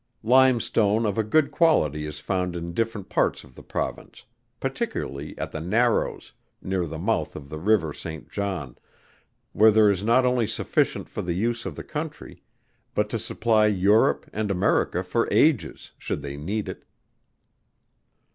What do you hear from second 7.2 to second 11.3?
of the river St. John, where there is not only sufficient for